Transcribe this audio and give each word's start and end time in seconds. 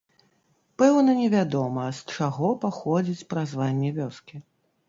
Пэўна 0.81 1.11
невядома, 1.19 1.83
з 1.97 2.17
чаго 2.21 2.49
паходзіць 2.65 3.27
празванне 3.35 3.93
вёскі. 4.01 4.35